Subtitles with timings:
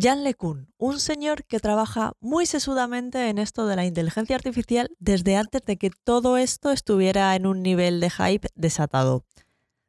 [0.00, 5.36] Jan LeCun, un señor que trabaja muy sesudamente en esto de la inteligencia artificial desde
[5.36, 9.24] antes de que todo esto estuviera en un nivel de hype desatado.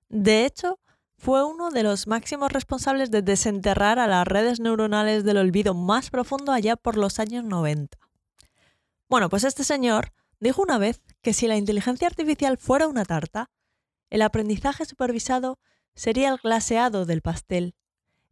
[0.07, 0.79] De hecho,
[1.19, 6.10] fue uno de los máximos responsables de desenterrar a las redes neuronales del olvido más
[6.10, 7.99] profundo allá por los años 90.
[9.10, 13.51] Bueno, pues este señor dijo una vez que si la inteligencia artificial fuera una tarta,
[14.10, 15.60] el aprendizaje supervisado
[15.94, 17.76] sería el glaseado del pastel.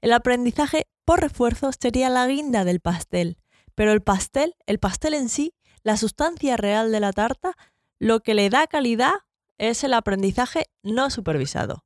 [0.02, 3.40] El aprendizaje por refuerzo sería la guinda del pastel,
[3.74, 7.54] pero el pastel, el pastel en sí, la sustancia real de la tarta,
[7.98, 9.14] lo que le da calidad
[9.58, 11.84] es el aprendizaje no supervisado.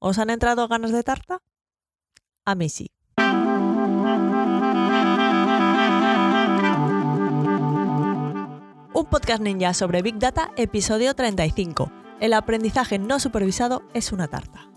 [0.00, 1.42] ¿Os han entrado ganas de tarta?
[2.44, 2.90] A mí sí.
[8.92, 11.90] Un podcast ninja sobre Big Data, episodio 35.
[12.20, 14.68] El aprendizaje no supervisado es una tarta.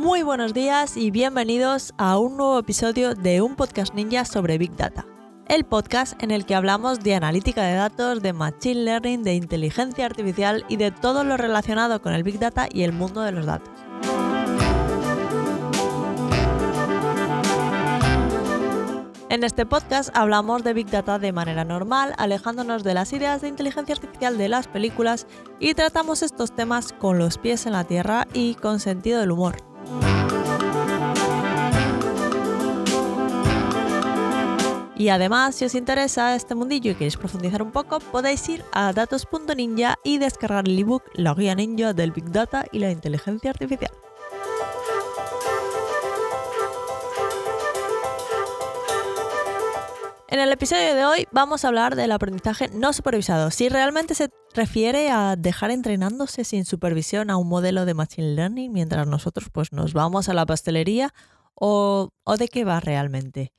[0.00, 4.74] Muy buenos días y bienvenidos a un nuevo episodio de un podcast ninja sobre Big
[4.74, 5.04] Data
[5.46, 10.06] el podcast en el que hablamos de analítica de datos, de machine learning, de inteligencia
[10.06, 13.44] artificial y de todo lo relacionado con el big data y el mundo de los
[13.44, 13.68] datos.
[19.28, 23.48] En este podcast hablamos de Big Data de manera normal, alejándonos de las ideas de
[23.48, 25.26] inteligencia artificial de las películas
[25.58, 29.69] y tratamos estos temas con los pies en la tierra y con sentido del humor.
[35.00, 38.92] Y además, si os interesa este mundillo y queréis profundizar un poco, podéis ir a
[38.92, 43.90] datos.ninja y descargar el ebook La guía ninja del Big Data y la inteligencia artificial.
[50.30, 54.30] En el episodio de hoy vamos a hablar del aprendizaje no supervisado, si realmente se
[54.54, 59.72] refiere a dejar entrenándose sin supervisión a un modelo de Machine Learning mientras nosotros pues,
[59.72, 61.12] nos vamos a la pastelería
[61.54, 63.52] o, o de qué va realmente.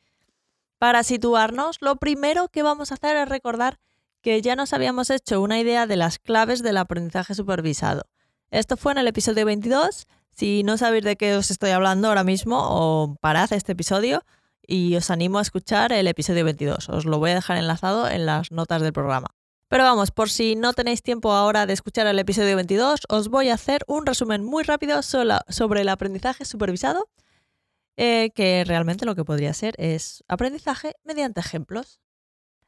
[0.78, 3.78] Para situarnos, lo primero que vamos a hacer es recordar
[4.22, 8.04] que ya nos habíamos hecho una idea de las claves del aprendizaje supervisado.
[8.50, 10.08] Esto fue en el episodio 22.
[10.32, 14.24] Si no sabéis de qué os estoy hablando ahora mismo, o parad este episodio
[14.66, 16.90] y os animo a escuchar el episodio 22.
[16.90, 19.28] Os lo voy a dejar enlazado en las notas del programa.
[19.68, 23.50] Pero vamos, por si no tenéis tiempo ahora de escuchar el episodio 22, os voy
[23.50, 27.08] a hacer un resumen muy rápido sobre el aprendizaje supervisado
[27.98, 32.00] eh, que realmente lo que podría ser es aprendizaje mediante ejemplos.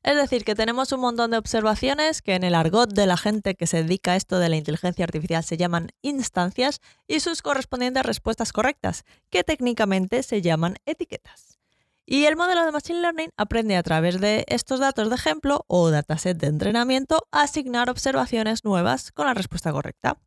[0.04, 3.56] Es decir, que tenemos un montón de observaciones que en el argot de la gente
[3.56, 8.06] que se dedica a esto de la inteligencia artificial se llaman instancias y sus correspondientes
[8.06, 11.58] respuestas correctas, que técnicamente se llaman etiquetas.
[12.06, 15.90] Y el modelo de Machine Learning aprende a través de estos datos de ejemplo o
[15.90, 20.20] dataset de entrenamiento a asignar observaciones nuevas con la respuesta correcta.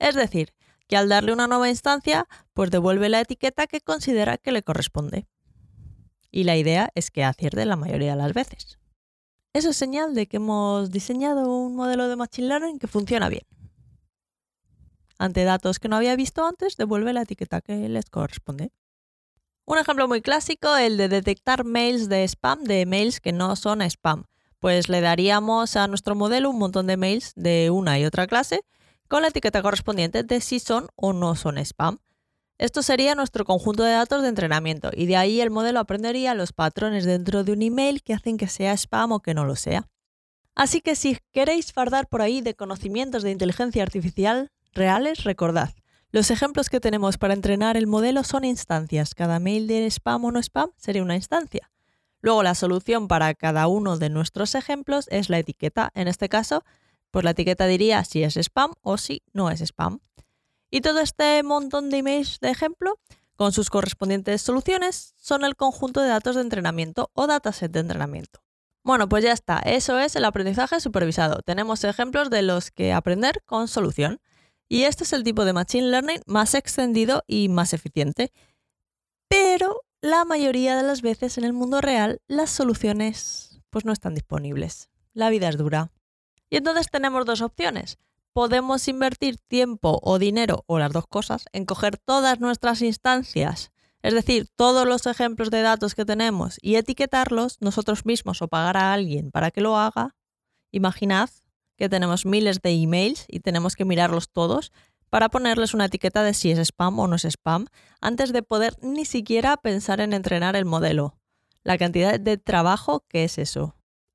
[0.00, 0.52] Es decir,
[0.88, 5.26] que al darle una nueva instancia, pues devuelve la etiqueta que considera que le corresponde.
[6.32, 8.78] Y la idea es que acierte la mayoría de las veces.
[9.52, 13.46] Eso es señal de que hemos diseñado un modelo de Machine Learning que funciona bien.
[15.16, 18.72] Ante datos que no había visto antes, devuelve la etiqueta que les corresponde.
[19.66, 23.80] Un ejemplo muy clásico, el de detectar mails de spam, de mails que no son
[23.80, 24.24] spam.
[24.58, 28.60] Pues le daríamos a nuestro modelo un montón de mails de una y otra clase
[29.08, 31.98] con la etiqueta correspondiente de si son o no son spam.
[32.58, 36.52] Esto sería nuestro conjunto de datos de entrenamiento y de ahí el modelo aprendería los
[36.52, 39.88] patrones dentro de un email que hacen que sea spam o que no lo sea.
[40.54, 45.70] Así que si queréis fardar por ahí de conocimientos de inteligencia artificial reales, recordad,
[46.14, 49.16] los ejemplos que tenemos para entrenar el modelo son instancias.
[49.16, 51.72] Cada mail de spam o no spam sería una instancia.
[52.20, 55.90] Luego la solución para cada uno de nuestros ejemplos es la etiqueta.
[55.92, 56.62] En este caso,
[57.10, 60.02] pues la etiqueta diría si es spam o si no es spam.
[60.70, 63.00] Y todo este montón de emails de ejemplo,
[63.34, 68.40] con sus correspondientes soluciones, son el conjunto de datos de entrenamiento o dataset de entrenamiento.
[68.84, 71.40] Bueno, pues ya está, eso es el aprendizaje supervisado.
[71.44, 74.20] Tenemos ejemplos de los que aprender con solución.
[74.68, 78.32] Y este es el tipo de Machine Learning más extendido y más eficiente.
[79.28, 84.14] Pero la mayoría de las veces en el mundo real las soluciones pues no están
[84.14, 84.90] disponibles.
[85.12, 85.90] La vida es dura.
[86.50, 87.98] Y entonces tenemos dos opciones.
[88.32, 93.72] Podemos invertir tiempo o dinero, o las dos cosas, en coger todas nuestras instancias,
[94.02, 98.76] es decir, todos los ejemplos de datos que tenemos y etiquetarlos nosotros mismos o pagar
[98.76, 100.14] a alguien para que lo haga.
[100.70, 101.30] Imaginad
[101.76, 104.72] que tenemos miles de emails y tenemos que mirarlos todos
[105.10, 107.66] para ponerles una etiqueta de si es spam o no es spam
[108.00, 111.16] antes de poder ni siquiera pensar en entrenar el modelo.
[111.62, 113.74] La cantidad de trabajo que es eso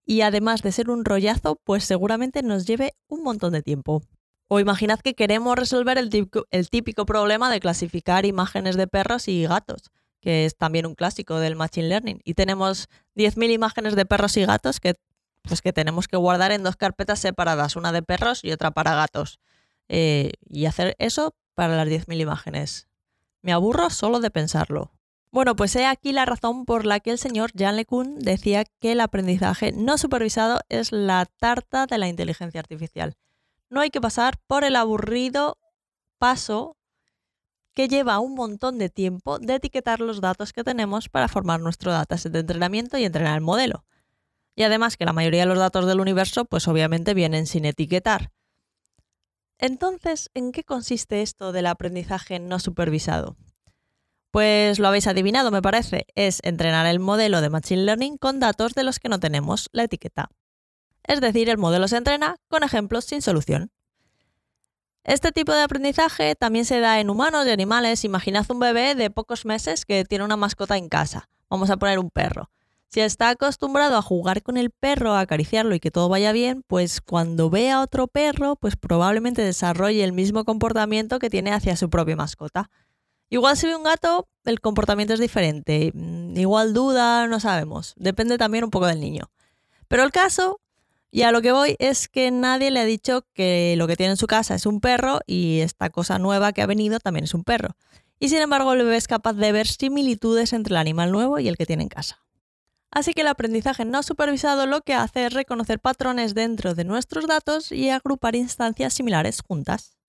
[0.09, 4.01] y además de ser un rollazo, pues seguramente nos lleve un montón de tiempo.
[4.47, 9.27] O imaginad que queremos resolver el típico, el típico problema de clasificar imágenes de perros
[9.27, 12.21] y gatos, que es también un clásico del Machine Learning.
[12.23, 14.95] Y tenemos 10.000 imágenes de perros y gatos que,
[15.43, 18.95] pues que tenemos que guardar en dos carpetas separadas, una de perros y otra para
[18.95, 19.39] gatos.
[19.87, 22.87] Eh, y hacer eso para las 10.000 imágenes.
[23.41, 24.91] Me aburro solo de pensarlo.
[25.31, 28.93] Bueno, pues he aquí la razón por la que el señor Jan LeCun decía que
[28.93, 33.15] el aprendizaje no supervisado es la tarta de la inteligencia artificial.
[33.69, 35.59] No hay que pasar por el aburrido
[36.17, 36.77] paso
[37.75, 41.91] que lleva un montón de tiempo de etiquetar los datos que tenemos para formar nuestro
[41.91, 43.85] dataset de entrenamiento y entrenar el modelo.
[44.59, 48.33] Y además que la mayoría de los datos del universo pues obviamente vienen sin etiquetar.
[49.57, 53.37] Entonces, ¿en qué consiste esto del aprendizaje no supervisado?
[54.31, 56.07] Pues lo habéis adivinado, me parece.
[56.13, 59.83] Es entrenar el modelo de Machine Learning con datos de los que no tenemos la
[59.83, 60.29] etiqueta.
[61.03, 63.71] Es decir, el modelo se entrena con ejemplos sin solución.
[65.05, 68.03] Este tipo de aprendizaje también se da en humanos y animales.
[68.03, 71.29] Imaginad un bebé de pocos meses que tiene una mascota en casa.
[71.49, 72.51] Vamos a poner un perro.
[72.91, 76.63] Si está acostumbrado a jugar con el perro, a acariciarlo y que todo vaya bien,
[76.65, 81.75] pues cuando ve a otro perro, pues probablemente desarrolle el mismo comportamiento que tiene hacia
[81.75, 82.71] su propia mascota.
[83.29, 85.91] Igual si ve un gato, el comportamiento es diferente.
[85.93, 87.93] Mm, igual duda, no sabemos.
[87.95, 89.29] Depende también un poco del niño.
[89.87, 90.59] Pero el caso,
[91.11, 94.13] y a lo que voy, es que nadie le ha dicho que lo que tiene
[94.13, 97.35] en su casa es un perro y esta cosa nueva que ha venido también es
[97.35, 97.75] un perro.
[98.19, 101.47] Y sin embargo, el bebé es capaz de ver similitudes entre el animal nuevo y
[101.47, 102.23] el que tiene en casa.
[102.91, 107.27] Así que el aprendizaje no supervisado lo que hace es reconocer patrones dentro de nuestros
[107.27, 109.99] datos y agrupar instancias similares juntas.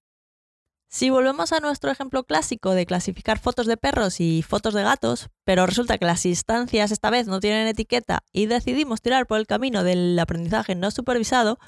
[0.92, 5.28] Si volvemos a nuestro ejemplo clásico de clasificar fotos de perros y fotos de gatos,
[5.44, 9.46] pero resulta que las instancias esta vez no tienen etiqueta y decidimos tirar por el
[9.46, 11.60] camino del aprendizaje no supervisado,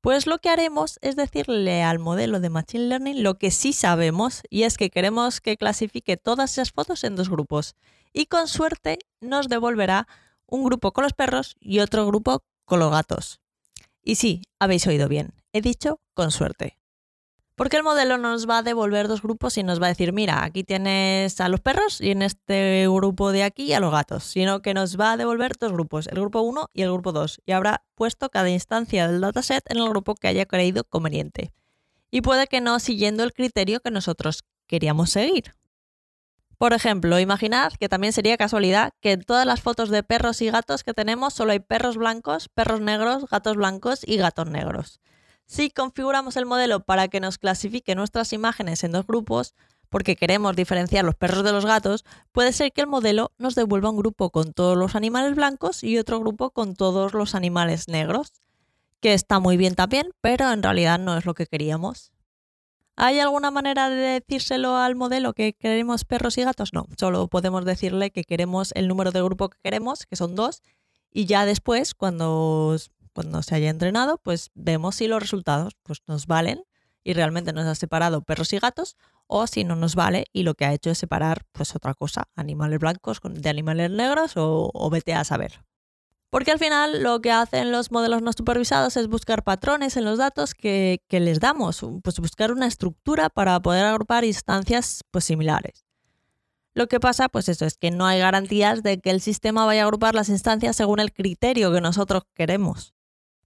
[0.00, 4.42] pues lo que haremos es decirle al modelo de Machine Learning lo que sí sabemos
[4.48, 7.74] y es que queremos que clasifique todas esas fotos en dos grupos
[8.12, 10.06] y con suerte nos devolverá
[10.50, 13.40] un grupo con los perros y otro grupo con los gatos.
[14.02, 16.76] Y sí, habéis oído bien, he dicho con suerte.
[17.60, 20.44] Porque el modelo nos va a devolver dos grupos y nos va a decir, mira,
[20.44, 24.62] aquí tienes a los perros y en este grupo de aquí a los gatos, sino
[24.62, 27.52] que nos va a devolver dos grupos, el grupo 1 y el grupo 2, y
[27.52, 31.52] habrá puesto cada instancia del dataset en el grupo que haya creído conveniente.
[32.10, 35.52] Y puede que no siguiendo el criterio que nosotros queríamos seguir.
[36.60, 40.50] Por ejemplo, imaginad que también sería casualidad que en todas las fotos de perros y
[40.50, 45.00] gatos que tenemos solo hay perros blancos, perros negros, gatos blancos y gatos negros.
[45.46, 49.54] Si configuramos el modelo para que nos clasifique nuestras imágenes en dos grupos,
[49.88, 53.88] porque queremos diferenciar los perros de los gatos, puede ser que el modelo nos devuelva
[53.88, 58.34] un grupo con todos los animales blancos y otro grupo con todos los animales negros,
[59.00, 62.12] que está muy bien también, pero en realidad no es lo que queríamos.
[63.02, 66.74] ¿Hay alguna manera de decírselo al modelo que queremos perros y gatos?
[66.74, 70.62] No, solo podemos decirle que queremos el número de grupo que queremos, que son dos,
[71.10, 72.76] y ya después, cuando
[73.14, 76.62] cuando se haya entrenado, pues vemos si los resultados pues, nos valen
[77.02, 80.54] y realmente nos ha separado perros y gatos o si no nos vale y lo
[80.54, 84.90] que ha hecho es separar pues otra cosa, animales blancos de animales negros o, o
[84.90, 85.62] vete a saber.
[86.30, 90.18] Porque al final lo que hacen los modelos no supervisados es buscar patrones en los
[90.18, 95.84] datos que, les damos, pues buscar una estructura para poder agrupar instancias pues, similares.
[96.72, 99.82] Lo que pasa, pues eso, es que no hay garantías de que el sistema vaya
[99.82, 102.94] a agrupar las instancias según el criterio que nosotros queremos.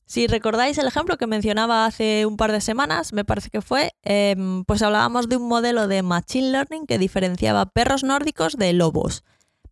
[0.04, 3.92] Si recordáis el ejemplo que mencionaba hace un par de semanas, me parece que fue,
[4.02, 9.24] em, pues hablábamos de un modelo de Machine Learning que diferenciaba perros nórdicos de lobos.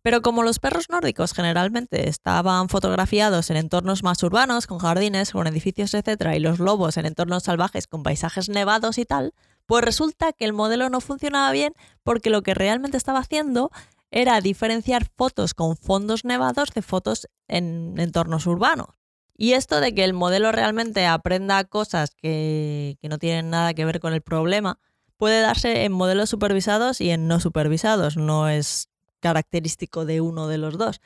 [0.03, 5.47] Pero como los perros nórdicos generalmente estaban fotografiados en entornos más urbanos, con jardines, con
[5.47, 9.33] edificios, etc., y los lobos en entornos salvajes con paisajes nevados y tal,
[9.65, 13.71] pues resulta que el modelo no funcionaba bien porque lo que realmente estaba haciendo
[14.11, 18.89] era diferenciar fotos con fondos nevados de fotos en entornos urbanos.
[19.35, 23.99] Y esto de que el modelo realmente aprenda cosas que, no tienen nada que ver
[24.01, 24.79] con el problema
[25.17, 28.89] puede darse en modelos supervisados y en no supervisados, no es
[29.23, 30.99] característico de uno de los dos.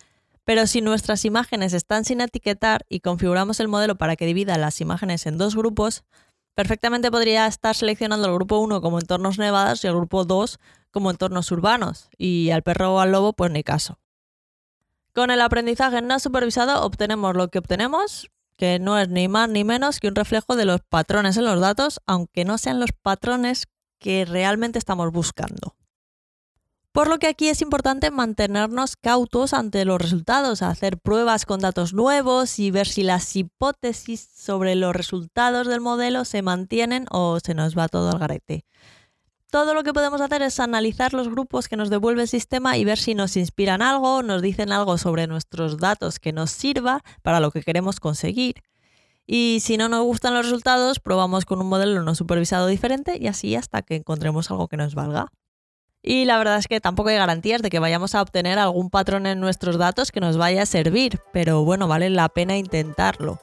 [0.43, 4.81] Pero si nuestras imágenes están sin etiquetar y configuramos el modelo para que divida las
[4.81, 6.03] imágenes en dos grupos,
[6.55, 10.59] perfectamente podría estar seleccionando el grupo 1 como entornos nevados y el grupo 2
[10.89, 13.99] como entornos urbanos, y al perro o al lobo pues ni caso.
[15.13, 19.63] Con el aprendizaje no supervisado obtenemos lo que obtenemos, que no es ni más ni
[19.63, 23.67] menos que un reflejo de los patrones en los datos, aunque no sean los patrones
[23.99, 25.75] que realmente estamos buscando.
[26.97, 31.93] Por lo que aquí es importante mantenernos cautos ante los resultados, hacer pruebas con datos
[31.93, 37.53] nuevos y ver si las hipótesis sobre los resultados del modelo se mantienen o se
[37.53, 38.65] nos va todo al garete.
[39.51, 42.83] Todo lo que podemos hacer es analizar los grupos que nos devuelve el sistema y
[42.83, 47.39] ver si nos inspiran algo, nos dicen algo sobre nuestros datos que nos sirva para
[47.39, 48.63] lo que queremos conseguir.
[49.27, 53.27] Y si no nos gustan los resultados, probamos con un modelo no supervisado diferente y
[53.27, 55.27] así hasta que encontremos algo que nos valga.
[56.01, 59.25] Y la verdad es que tampoco hay garantías de que vayamos a obtener algún patrón
[59.25, 63.39] en nuestros datos que nos vaya a servir, pero bueno, vale la pena intentarlo.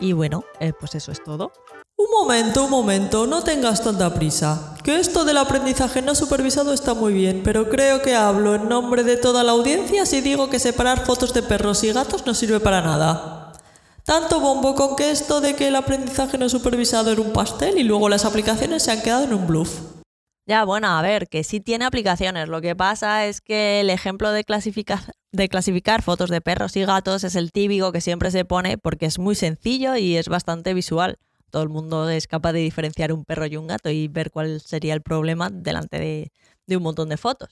[0.00, 1.52] Y bueno, eh, pues eso es todo.
[1.96, 4.74] Un momento, un momento, no tengas tanta prisa.
[4.82, 9.04] Que esto del aprendizaje no supervisado está muy bien, pero creo que hablo en nombre
[9.04, 12.58] de toda la audiencia si digo que separar fotos de perros y gatos no sirve
[12.58, 13.52] para nada.
[14.04, 17.84] Tanto bombo con que esto de que el aprendizaje no supervisado era un pastel y
[17.84, 19.93] luego las aplicaciones se han quedado en un bluff.
[20.46, 22.48] Ya, bueno, a ver, que sí tiene aplicaciones.
[22.48, 27.34] Lo que pasa es que el ejemplo de clasificar, fotos de perros y gatos es
[27.34, 31.18] el típico que siempre se pone porque es muy sencillo y es bastante visual.
[31.50, 34.60] Todo el mundo es capaz de diferenciar un perro y un gato y ver cuál
[34.60, 36.32] sería el problema delante de,
[36.66, 37.48] de un montón de fotos.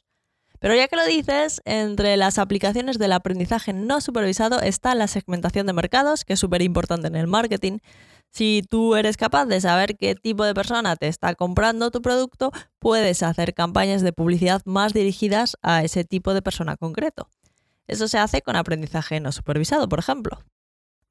[0.59, 5.67] Pero ya que lo dices, entre las aplicaciones del aprendizaje no supervisado está la segmentación
[5.67, 7.79] de mercados, que es súper importante en el marketing.
[8.33, 12.51] Si tú eres capaz de saber qué tipo de persona te está comprando tu producto,
[12.79, 17.29] puedes hacer campañas de publicidad más dirigidas a ese tipo de persona concreto.
[17.87, 20.43] Eso se hace con aprendizaje no supervisado, por ejemplo.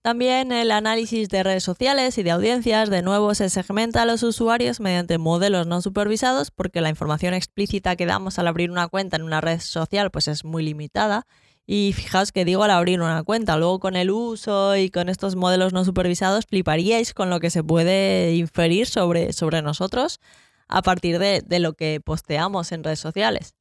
[0.02, 4.24] También el análisis de redes sociales y de audiencias, de nuevo se segmenta a los
[4.24, 9.18] usuarios mediante modelos no supervisados porque la información explícita que damos al abrir una cuenta
[9.18, 11.28] en una red social pues es muy limitada
[11.66, 15.36] y fijaos que digo al abrir una cuenta, luego con el uso y con estos
[15.36, 20.20] modelos no supervisados fliparíais con lo que se puede inferir sobre, sobre nosotros
[20.68, 23.56] a partir de, de lo que posteamos en redes sociales.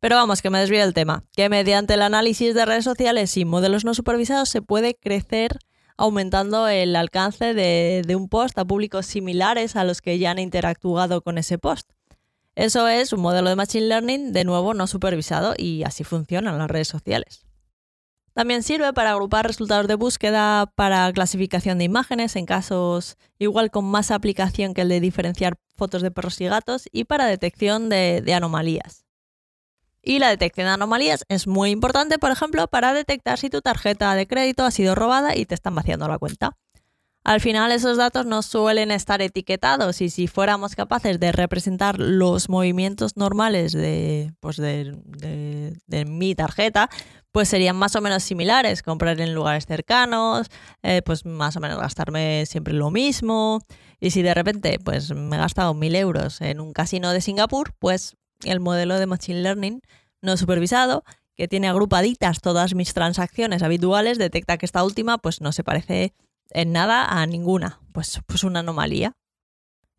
[0.00, 3.44] Pero vamos, que me desvío del tema, que mediante el análisis de redes sociales y
[3.44, 5.58] modelos no supervisados se puede crecer
[5.96, 10.38] aumentando el alcance de, de, un post a públicos similares a los que ya han
[10.38, 11.90] interactuado con ese post.
[12.58, 16.68] Eso es un modelo de Machine Learning, de nuevo, no supervisado y así funcionan las
[16.68, 17.46] redes sociales.
[18.34, 23.84] También sirve para agrupar resultados de búsqueda para clasificación de imágenes en casos igual con
[23.84, 28.24] más aplicación que el de diferenciar fotos de perros y gatos y para detección de,
[28.34, 29.04] anomalías.
[30.02, 34.12] Y la detección de anomalías es muy importante, por ejemplo, para detectar si tu tarjeta
[34.16, 36.56] de crédito ha sido robada y te están vaciando la cuenta.
[37.28, 42.48] Al final esos datos no suelen estar etiquetados y si fuéramos capaces de representar los
[42.48, 44.96] movimientos normales de, pues de,
[46.06, 46.88] mi tarjeta,
[47.30, 48.82] pues serían más o menos similares.
[48.82, 50.46] Comprar en lugares cercanos,
[50.82, 53.60] eh, pues más o menos gastarme siempre lo mismo.
[54.00, 57.74] Y si de repente pues me he gastado mil euros en un casino de Singapur,
[57.78, 59.82] pues el modelo de Machine Learning
[60.22, 61.04] no supervisado
[61.36, 66.14] que tiene agrupaditas todas mis transacciones habituales, detecta que esta última pues no se parece
[66.50, 69.14] en nada a ninguna, pues, pues una anomalía.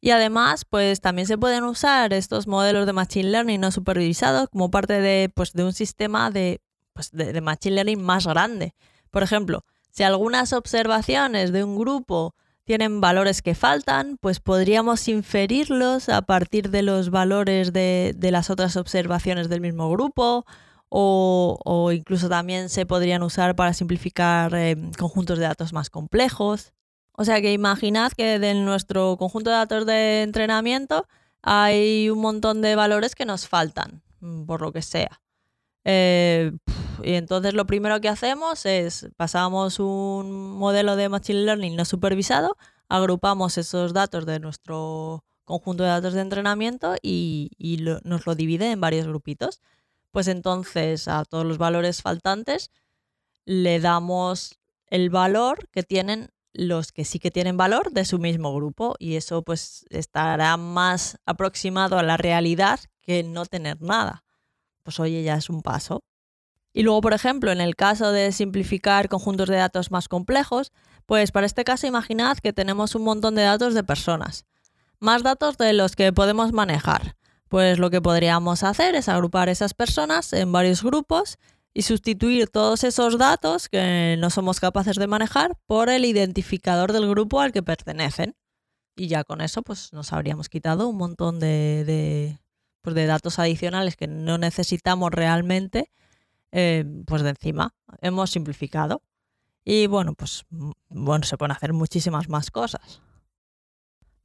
[0.01, 4.71] Y además, pues también se pueden usar estos modelos de Machine Learning no supervisados como
[4.71, 6.61] parte de, pues, de un sistema de,
[6.93, 8.73] pues, de, Machine Learning más grande.
[9.11, 16.07] Por ejemplo, si algunas observaciones de un grupo tienen valores que faltan, pues podríamos inferirlos
[16.07, 20.45] a partir de los valores de, de las otras observaciones del mismo grupo
[20.89, 26.73] o, incluso también se podrían usar para simplificar eh, conjuntos de datos más complejos.
[27.13, 31.07] O sea que imaginad que en nuestro conjunto de datos de entrenamiento
[31.41, 35.21] hay un montón de valores que nos faltan, mm, por lo que sea.
[35.85, 36.51] Eh,
[37.03, 42.57] y entonces lo primero que hacemos es pasamos un modelo de Machine Learning no supervisado,
[42.89, 47.49] agrupamos esos datos de nuestro conjunto de datos de entrenamiento y,
[48.03, 49.61] nos lo divide en varios grupitos
[50.11, 52.71] pues entonces a todos los valores faltantes
[53.45, 58.53] le damos el valor que tienen los que sí que tienen valor de su mismo
[58.53, 64.23] grupo y eso pues estará más aproximado a la realidad que no tener nada.
[64.83, 66.03] Pues oye, ya es un paso.
[66.73, 70.71] Y luego, por ejemplo, en el caso de simplificar conjuntos de datos más complejos,
[71.05, 74.45] pues para este caso imaginad que tenemos un montón de datos de personas,
[74.99, 77.15] más datos de los que podemos manejar.
[77.49, 81.39] Pues lo que podríamos hacer es agrupar esas personas en varios grupos
[81.73, 87.09] y sustituir todos esos datos que no somos capaces de manejar por el identificador del
[87.09, 88.35] grupo al que pertenecen.
[88.95, 92.37] Y ya con eso pues nos habríamos quitado un montón de,
[92.81, 95.91] pues de datos adicionales que no necesitamos realmente
[96.51, 97.73] eh, pues de encima.
[98.01, 99.01] Hemos simplificado.
[99.65, 100.45] Y bueno, pues
[100.89, 103.01] bueno, se pueden hacer muchísimas más cosas.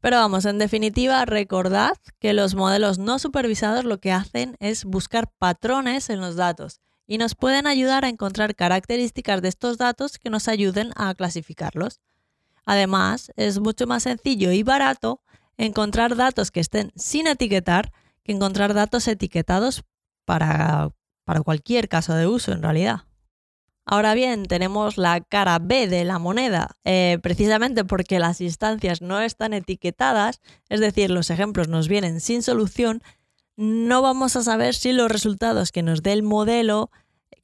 [0.04, 5.32] Pero vamos, en definitiva, recordad que los modelos no supervisados lo que hacen es buscar
[5.38, 10.28] patrones en los datos y nos pueden ayudar a encontrar características de estos datos que
[10.28, 12.02] nos ayuden a clasificarlos.
[12.66, 15.22] Además, es mucho más sencillo y barato
[15.56, 17.90] encontrar datos que estén sin etiquetar
[18.24, 19.84] que encontrar datos etiquetados
[20.26, 20.90] para,
[21.24, 23.04] para cualquier caso de uso en realidad.
[23.86, 29.20] Ahora bien, tenemos la cara B de la moneda, eh, precisamente porque las instancias no
[29.20, 33.02] están etiquetadas, es decir, los ejemplos nos vienen sin solución,
[33.56, 36.90] no vamos a saber si los resultados que nos dé el modelo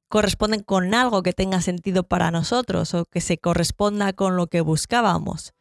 [0.09, 4.61] corresponden con algo que tenga sentido para nosotros o que se corresponda con lo que
[4.61, 5.53] buscábamos.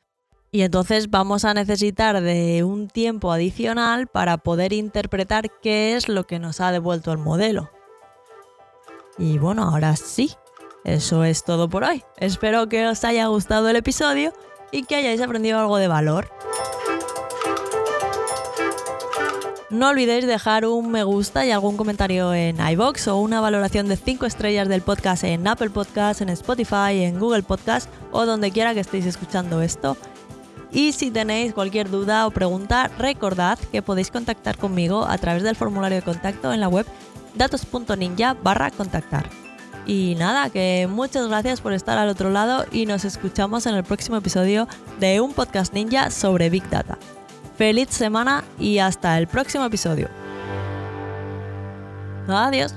[0.51, 6.24] Y entonces vamos a necesitar de un tiempo adicional para poder interpretar qué es lo
[6.24, 7.69] que nos ha devuelto el modelo.
[9.19, 10.31] Y bueno, ahora sí,
[10.83, 12.03] eso es todo por hoy.
[12.17, 14.33] Espero que os haya gustado el episodio
[14.71, 16.29] y que hayáis aprendido algo de valor.
[19.69, 23.98] No olvidéis dejar un me gusta y algún comentario en iBox o una valoración de
[23.98, 28.74] 5 estrellas del podcast en Apple Podcast, en Spotify, en Google Podcast o donde quiera
[28.74, 29.95] que estéis escuchando esto.
[30.71, 35.55] Y si tenéis cualquier duda o pregunta, recordad que podéis contactar conmigo a través del
[35.55, 36.88] formulario de contacto en la web
[37.36, 39.29] datos.ninja barra contactar.
[39.89, 43.84] Y nada, que muchas gracias por estar al otro lado y nos escuchamos en el
[43.84, 44.67] próximo episodio
[45.00, 47.00] de un podcast ninja sobre Big Data.
[47.58, 50.08] Feliz semana y hasta el próximo episodio.
[52.27, 52.75] Adiós.